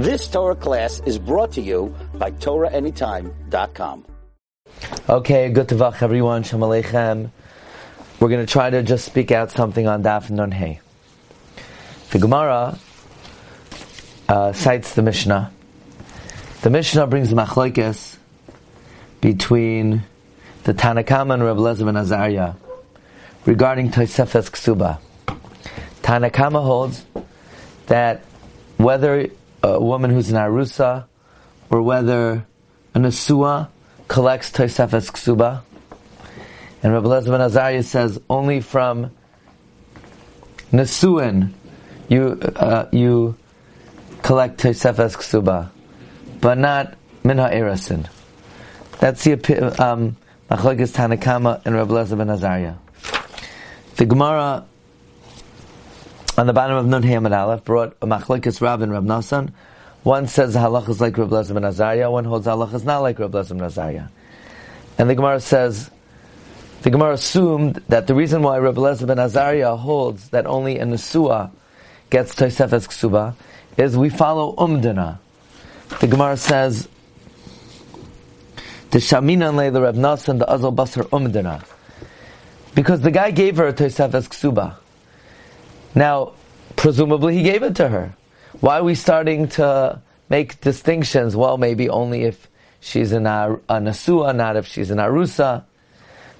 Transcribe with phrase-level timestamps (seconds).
[0.00, 4.06] This Torah class is brought to you by TorahAnytime.com.
[5.10, 6.42] Okay, good to vach everyone.
[6.42, 7.30] Shalom Aleichem.
[8.18, 10.78] We're going to try to just speak out something on Daf Nun.
[12.12, 12.78] The Gemara
[14.26, 15.52] uh, cites the Mishnah.
[16.62, 18.16] The Mishnah brings machlokes
[19.20, 20.04] between
[20.64, 22.54] the Tanakama and Reb Lezer ben Azariah
[23.44, 24.98] regarding Tosefes Ksuba.
[26.00, 27.04] Tanakama holds
[27.88, 28.24] that
[28.78, 29.28] whether
[29.62, 31.04] a woman who's an Arusa
[31.70, 32.46] or whether
[32.94, 33.68] an Asua
[34.08, 35.62] collects Tosefes Ksuba,
[36.82, 39.10] and Reb Lezer ben Azariah says only from
[40.72, 41.52] Nesuin
[42.08, 43.36] you uh, you
[44.22, 45.70] collect Tosefes Ksuba,
[46.40, 48.08] but not Minha Erasin.
[48.98, 49.34] That's the
[49.82, 50.16] um,
[50.50, 52.74] Machlokes Tanakama and Reb Lezer ben Azariah.
[53.96, 54.66] The Gemara
[56.36, 59.50] on the bottom of Nun Hamad Aleph brought a Machlokes Rav and Reb Nasan.
[60.02, 62.10] One says the halach is like Reb Lezer ben Azariah.
[62.10, 64.06] One holds halach is not like Reb Lezer ben Azariah.
[64.98, 65.90] And the Gemara says
[66.82, 70.84] the Gemara assumed that the reason why Reb Lezer ben Azariah holds that only a
[70.84, 71.50] Nesua
[72.08, 73.34] gets Tosefes Ksuba
[73.76, 75.18] is we follow Umdana.
[76.00, 76.88] The Gemara says
[78.90, 81.64] the Shamina lay the Reb Nasan the Azal Basar Umdana.
[82.74, 84.79] Because the guy gave her a Tosefes Ksuba.
[85.94, 86.32] Now,
[86.76, 88.14] presumably he gave it to her.
[88.60, 91.36] Why are we starting to make distinctions?
[91.36, 92.48] Well, maybe only if
[92.80, 95.64] she's an a Nasua, not if she's an Arusa.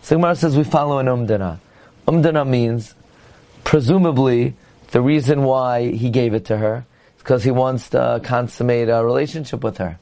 [0.02, 1.58] So Gemara says we follow an Umdana.
[2.06, 2.94] Umdana means,
[3.64, 4.54] presumably,
[4.90, 6.84] the reason why he gave it to her
[7.16, 9.98] is because he wants to consummate a relationship with her.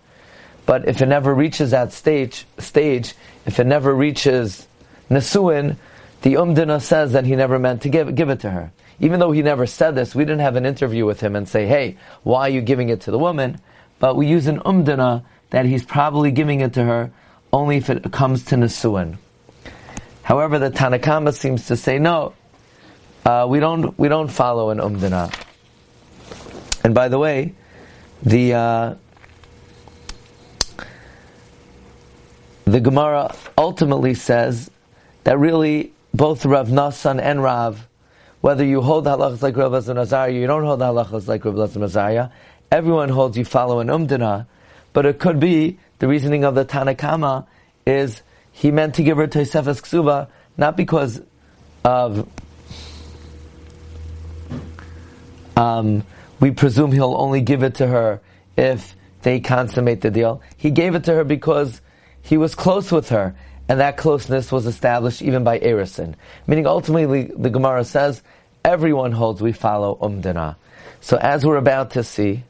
[0.66, 3.14] But if it never reaches that stage, stage,
[3.46, 4.66] if it never reaches
[5.10, 5.76] Nesuin,
[6.22, 8.72] the Umdana says that he never meant to give, give it to her.
[9.00, 11.66] Even though he never said this, we didn't have an interview with him and say,
[11.66, 13.60] hey, why are you giving it to the woman?
[13.98, 17.10] But we use an Umdana that he's probably giving it to her
[17.52, 19.16] only if it comes to Nesuin.
[20.22, 22.34] However, the Tanakama seems to say no.
[23.24, 25.32] Uh, we don't we don't follow an umdana.
[26.84, 27.54] And by the way,
[28.22, 28.94] the uh,
[32.64, 34.70] the Gemara ultimately says
[35.24, 37.86] that really both Rav Nasan and Rav,
[38.40, 41.44] whether you hold the halachas like Rav Lezer Nazariah, you don't hold the halachas like
[41.44, 42.30] Rav Lezer Nazariah,
[42.70, 44.46] everyone holds you follow an umdana,
[44.92, 47.46] but it could be the reasoning of the Tanakama
[47.86, 48.22] is
[48.52, 51.22] he meant to give her Tosefes Ksuba not because
[51.84, 52.28] of
[55.56, 56.04] um,
[56.40, 58.20] we presume he'll only give it to her
[58.56, 60.40] if they consummate the deal.
[60.56, 61.80] He gave it to her because
[62.22, 63.34] he was close with her,
[63.68, 66.14] and that closeness was established even by Erison.
[66.46, 68.22] Meaning, ultimately, the Gemara says
[68.64, 70.56] everyone holds we follow umdana.
[71.00, 72.44] So, as we're about to see,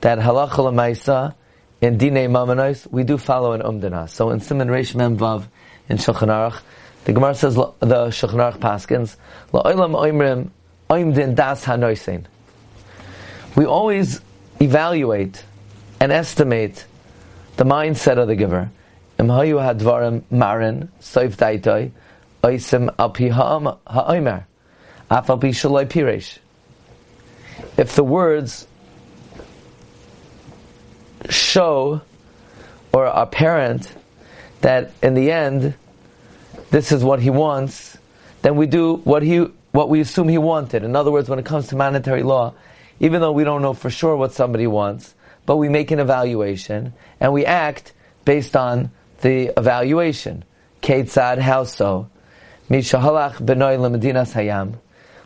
[0.00, 1.34] that halacha lemaisa
[1.80, 4.08] in dine mamanos, we do follow an umdana.
[4.08, 5.46] So, in Simon Reish Mem Vav
[5.88, 6.60] in Shulchan Aruch,
[7.04, 9.16] the Gemara says the Shulchan Aruch Paskins
[9.52, 10.50] la'olam oimrim
[10.88, 11.66] oimdin das.
[13.54, 14.20] We always
[14.60, 15.44] evaluate
[16.00, 16.86] and estimate
[17.56, 18.70] the mindset of the giver.
[19.18, 21.90] Im hayu hadvarim marin soif daitoi
[22.42, 24.46] oisim al pi ha'omer
[25.10, 26.38] af al shaloi.
[27.76, 28.66] If the words
[31.28, 32.00] show
[32.92, 33.92] or are apparent
[34.60, 35.74] that in the end
[36.70, 37.98] this is what he wants,
[38.42, 40.84] then we do what he what we assume he wanted.
[40.84, 42.54] In other words, when it comes to monetary law,
[43.00, 45.14] even though we don't know for sure what somebody wants,
[45.44, 47.92] but we make an evaluation and we act
[48.24, 48.90] based on
[49.20, 50.44] the evaluation.
[50.82, 52.08] Ketzad, how so?
[52.70, 54.78] Mishahalach benoy lemedinas hayam.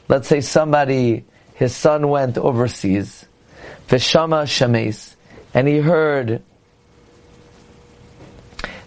[0.08, 3.26] Let's say somebody, his son went overseas,
[3.88, 5.16] v'shama shames,
[5.54, 6.42] and he heard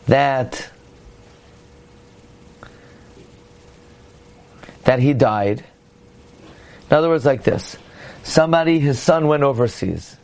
[0.07, 0.69] that
[4.83, 5.63] that he died.
[6.89, 7.77] In other words, like this.
[8.23, 10.15] Somebody, his son went overseas.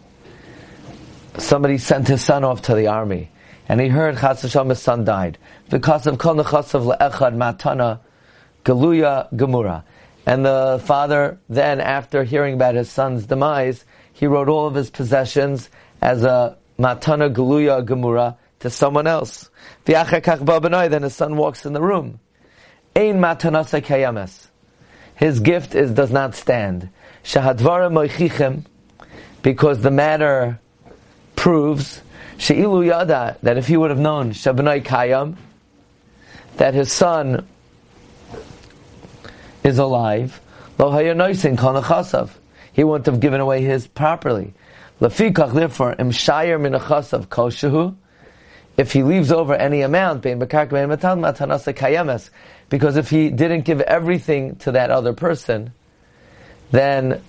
[1.37, 3.31] Somebody sent his son off to the army.
[3.71, 5.37] And he heard Chas Hashem, his son died.
[5.69, 8.01] Because of Kol Nechasav Le'echad Matana
[8.65, 9.83] Galuya Gemura.
[10.25, 14.89] And the father then, after hearing about his son's demise, he wrote all of his
[14.89, 15.69] possessions
[16.01, 19.49] as a Matana Galuya Gemura to someone else.
[19.85, 22.19] Then his son walks in the room.
[22.93, 24.47] Ein Matanasa Kayames.
[25.15, 26.89] His gift is, does not stand.
[27.23, 28.65] Shahadvara moichichem,
[29.41, 30.59] because the matter
[31.37, 32.01] proves
[32.37, 35.35] Sheilu Yada that if he would have known Shabnai Kayam,
[36.57, 37.47] that his son
[39.63, 40.41] is alive,
[40.77, 42.31] Lo Hayanoisin Kanachasav,
[42.73, 44.53] he wouldn't have given away his properly.
[44.99, 47.95] Lafikach, therefore, imshayir minachas of koshehu,
[48.77, 50.21] if he leaves over any amount,
[52.69, 55.73] because if he didn't give everything to that other person,
[56.71, 57.21] then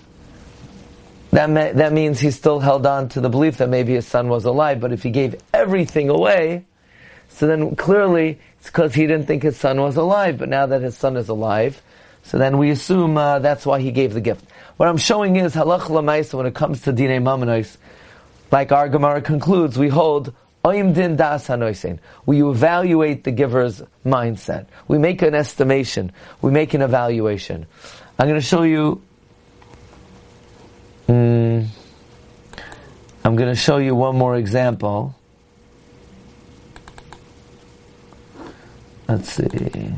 [1.33, 4.29] that, may, that means he still held on to the belief that maybe his son
[4.29, 6.65] was alive, but if he gave everything away,
[7.29, 10.83] so then clearly it's because he didn't think his son was alive, but now that
[10.83, 11.81] his son is alive,
[12.21, 14.45] so then we assume uh, that's why he gave the gift.
[14.77, 17.77] What I'm showing is halach lamaisa when it comes to dine mamanois,
[18.51, 20.33] like our Gemara concludes, we hold
[20.63, 21.97] oim din das hanoisin.
[22.27, 24.67] We evaluate the giver's mindset.
[24.87, 26.11] We make an estimation.
[26.43, 27.65] We make an evaluation.
[28.19, 29.01] I'm going to show you.
[31.07, 31.67] Mm,
[33.25, 35.15] I'm going to show you one more example.
[39.07, 39.93] Let's see.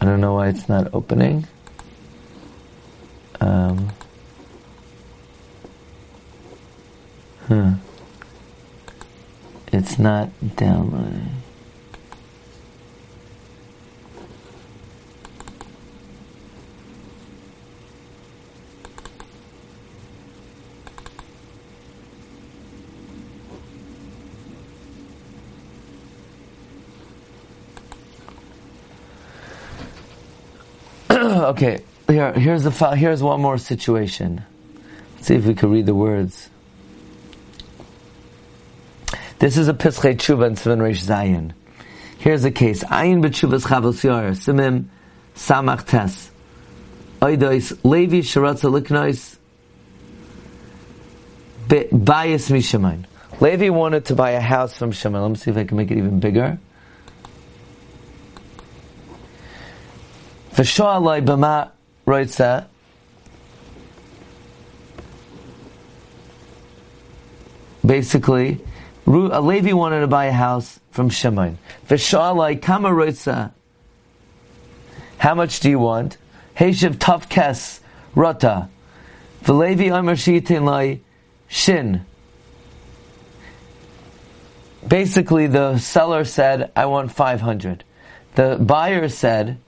[0.00, 1.46] I don't know why it's not opening.
[9.94, 11.30] It's not downloading.
[31.12, 34.42] okay, here, here's the here's one more situation.
[35.14, 36.50] Let's see if we can read the words.
[39.44, 41.52] This is a Pischei Tshuva and Simon Reish Zayin.
[42.16, 42.82] Here's a case.
[42.84, 44.86] Ayin b'tshuvas chavos yair, simim
[45.36, 46.30] samach tes.
[47.20, 49.36] Oidois Levi sharatza liknois
[51.68, 53.04] bias mishamayim.
[53.38, 55.20] Levi wanted to buy a house from Shimon.
[55.20, 56.58] Let me see if I can make it even bigger.
[60.54, 61.70] V'sho'alai b'ma
[62.06, 62.64] roitza
[67.84, 68.62] Basically,
[69.06, 71.58] a Levi wanted to buy a house from Shimon.
[71.88, 73.52] V'sho'alai kama roitza
[75.18, 76.16] How much do you want?
[76.56, 77.80] Heshiv taf kes
[78.14, 78.68] rota.
[79.42, 81.00] V'levi omer shitin lai
[81.48, 82.04] shin.
[84.86, 87.84] Basically, the seller said, I want 500.
[88.34, 89.58] The buyer said,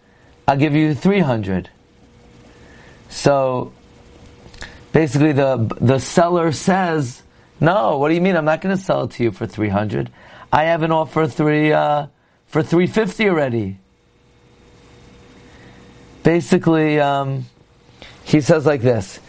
[0.47, 1.71] I'll give you 300.
[3.09, 3.73] So
[4.93, 7.23] basically the the seller says,
[7.61, 8.37] "No, what do you mean?
[8.37, 10.11] I'm not going to sell it to you for 300.
[10.53, 12.07] I have an offer three uh,
[12.47, 13.79] for 350 already."
[16.23, 17.47] Basically, um,
[18.25, 19.21] he says like this: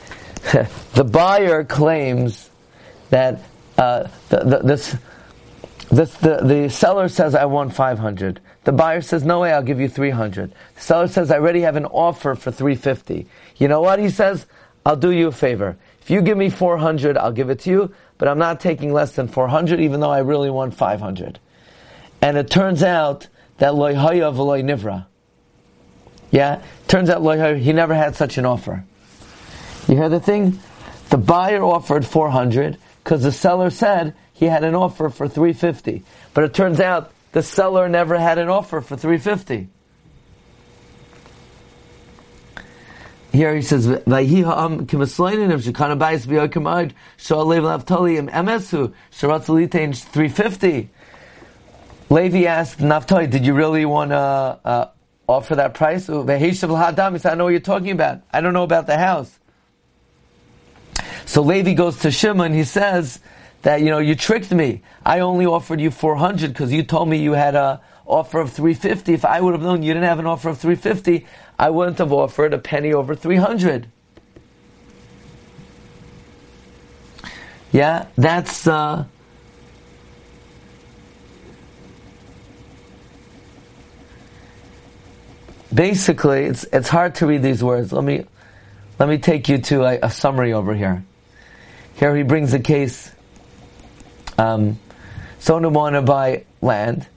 [0.94, 2.50] the buyer claims
[3.10, 3.42] that
[3.78, 4.98] uh, the, the, this,
[5.92, 9.80] this the, the seller says, "I want 500." The buyer says, no way, I'll give
[9.80, 10.54] you 300.
[10.76, 13.26] The seller says, I already have an offer for 350.
[13.56, 13.98] You know what?
[13.98, 14.46] He says,
[14.86, 15.78] I'll do you a favor.
[16.02, 19.14] If you give me 400, I'll give it to you, but I'm not taking less
[19.14, 21.40] than 400, even though I really want 500.
[22.22, 23.28] And it turns out
[23.58, 25.06] that loy haya v'loy nivra.
[26.32, 26.62] Yeah?
[26.88, 28.84] Turns out loy he never had such an offer.
[29.88, 30.60] You hear the thing?
[31.10, 36.04] The buyer offered 400 because the seller said he had an offer for 350.
[36.34, 39.70] But it turns out the seller never had an offer for 350.
[43.38, 44.88] Here he says, "Vayhi ha'am
[48.30, 50.90] emesu sharatz litein 350."
[52.10, 54.90] Levi asked Naftali, "Did you really want to uh,
[55.28, 58.22] offer that price?" L'hadam, he said, "I know what you're talking about.
[58.34, 59.38] I don't know about the house."
[61.28, 62.48] So Levi goes to Shimon.
[62.48, 63.20] And he says,
[63.64, 64.82] that, you know, you tricked me.
[65.06, 69.14] I only offered you 400 because you told me you had a offer of 350.
[69.14, 71.26] If I would have known you didn't have an offer of 350,
[71.60, 73.88] I wouldn't have offered a penny over 300.
[77.72, 79.06] Yeah, that's, uh,
[85.74, 87.92] basically, it's, it's hard to read these words.
[87.92, 88.26] Let me,
[89.00, 91.04] let me take you to a, a summary over here.
[91.96, 93.12] Here he brings a case
[94.38, 94.80] um,
[95.40, 97.08] someone want to buy land,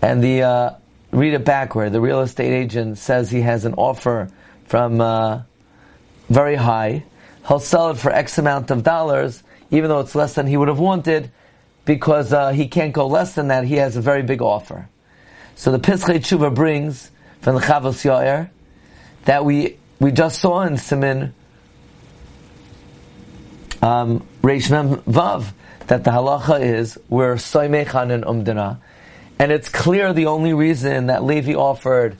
[0.00, 0.70] and the uh,
[1.12, 1.92] read it backward.
[1.92, 4.30] The real estate agent says he has an offer
[4.66, 5.42] from uh,
[6.28, 7.04] very high.
[7.48, 10.68] He'll sell it for X amount of dollars, even though it's less than he would
[10.68, 11.30] have wanted,
[11.84, 13.64] because uh, he can't go less than that.
[13.64, 14.88] He has a very big offer.
[15.56, 18.50] So the Pischei Tshuva brings from the Chavos Yair
[19.24, 21.34] that we we just saw in Simin
[23.82, 24.68] um, Reish
[25.04, 25.52] Vav
[25.88, 28.78] that the halacha is we're soimechan and umdana,
[29.40, 32.18] And it's clear the only reason that Levi offered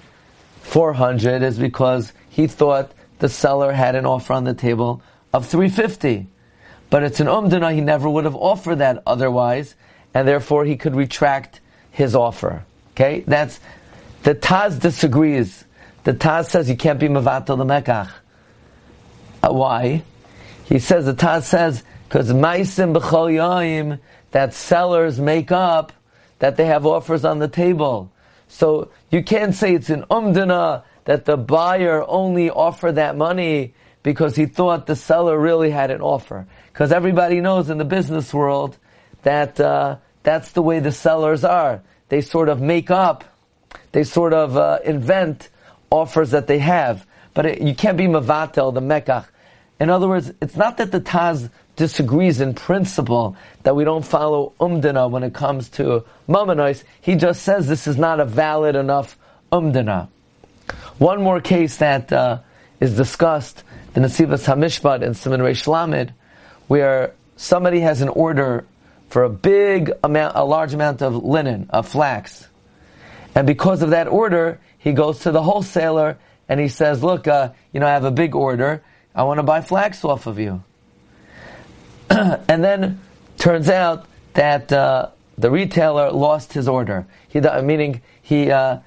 [0.62, 6.26] 400 is because he thought the seller had an offer on the table of 350.
[6.88, 9.74] But it's an umdana, he never would have offered that otherwise,
[10.14, 11.60] and therefore he could retract
[11.90, 12.64] his offer.
[12.92, 13.22] Okay?
[13.26, 13.60] That's,
[14.22, 15.66] the Taz disagrees.
[16.04, 18.10] The Taz says you can't be mevatel the mekach.
[19.42, 20.04] Uh, why?
[20.64, 24.00] He says, the Taz says, because maisim b'chol
[24.30, 25.92] that sellers make up
[26.40, 28.10] that they have offers on the table.
[28.48, 34.34] So you can't say it's an umdana that the buyer only offered that money because
[34.34, 36.46] he thought the seller really had an offer.
[36.72, 38.76] Because everybody knows in the business world
[39.22, 41.82] that uh, that's the way the sellers are.
[42.08, 43.24] They sort of make up,
[43.92, 45.48] they sort of uh, invent
[45.90, 47.06] offers that they have.
[47.34, 49.26] But it, you can't be mavatel, the mekach.
[49.78, 54.52] In other words, it's not that the Taz disagrees in principle that we don't follow
[54.60, 56.84] umdana when it comes to mamanois.
[57.00, 59.16] He just says this is not a valid enough
[59.50, 60.08] umdana.
[60.98, 62.40] One more case that uh,
[62.80, 66.12] is discussed, the Nesivas Hamishpat in Simon Reish Lamed,
[66.68, 68.66] where somebody has an order
[69.08, 72.46] for a big amount, a large amount of linen, of flax.
[73.34, 77.52] And because of that order, he goes to the wholesaler and he says, look, uh,
[77.72, 78.82] you know, I have a big order.
[79.14, 80.62] I want to buy flax off of you.
[82.48, 83.00] and then
[83.38, 87.06] turns out that uh, the retailer lost his order.
[87.28, 88.78] He, meaning he uh,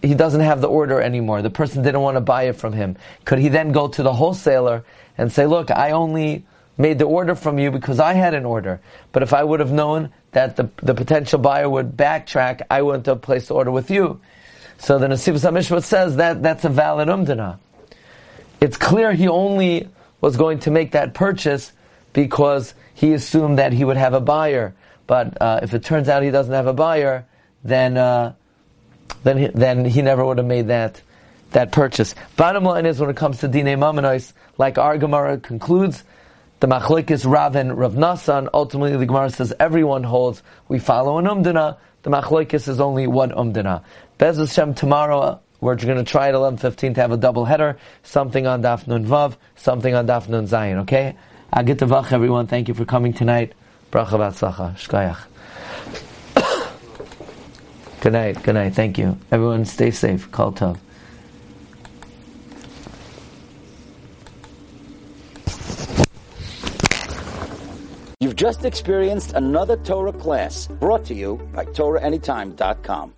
[0.00, 1.42] he doesn't have the order anymore.
[1.42, 2.96] The person didn't want to buy it from him.
[3.24, 4.84] Could he then go to the wholesaler
[5.16, 6.44] and say, "Look, I only
[6.76, 8.80] made the order from you because I had an order.
[9.10, 13.06] But if I would have known that the, the potential buyer would backtrack, I wouldn't
[13.06, 14.20] have placed the order with you."
[14.78, 17.58] So the Nesivas Hamishpat says that that's a valid umdana.
[18.60, 19.88] It's clear he only
[20.20, 21.72] was going to make that purchase
[22.12, 24.74] because he assumed that he would have a buyer.
[25.06, 27.26] But uh, if it turns out he doesn't have a buyer,
[27.64, 28.34] then uh,
[29.22, 31.00] then he, then he never would have made that
[31.52, 32.14] that purchase.
[32.36, 36.04] Bottom line is, when it comes to dine mamanois, like our Gemara concludes,
[36.60, 38.48] the machlekes Rav and Rav Nasan.
[38.52, 41.78] Ultimately, the Gemara says everyone holds we follow an umdana.
[42.02, 43.84] The machlekes is only one umdana.
[44.18, 45.40] Bez Hashem tomorrow.
[45.60, 49.04] We're going to try at 11.15 to have a double header, something on Daf Nun
[49.04, 51.16] Vav, something on Daf Nun Zayin, okay?
[51.52, 52.46] Agit everyone.
[52.46, 53.54] Thank you for coming tonight.
[53.90, 54.76] Bracha Batzlacha.
[54.76, 55.24] Shkayach.
[58.00, 58.42] good night.
[58.42, 58.74] Good night.
[58.74, 59.18] Thank you.
[59.32, 60.30] Everyone stay safe.
[60.30, 60.78] Call Tov.
[68.20, 73.14] You've just experienced another Torah class brought to you by TorahAnytime.com.